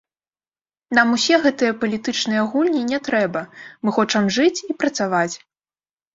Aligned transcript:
Нам 0.97 1.11
усе 1.17 1.35
гэтыя 1.43 1.75
палітычныя 1.83 2.47
гульні 2.55 2.81
не 2.93 2.99
трэба, 3.09 3.45
мы 3.83 3.89
хочам 4.01 4.23
жыць 4.39 4.63
і 4.69 4.79
працаваць. 4.83 5.35